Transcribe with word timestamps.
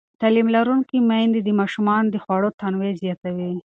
تعلیم 0.21 0.47
لرونکې 0.55 0.97
میندې 1.09 1.39
د 1.43 1.49
ماشومانو 1.59 2.07
د 2.13 2.15
خواړو 2.23 2.49
تنوع 2.59 2.91
زیاتوي. 3.03 3.51